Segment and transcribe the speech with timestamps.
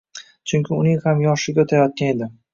[0.51, 2.33] Chunki uning ham yoshligi o‘tayotgan edi…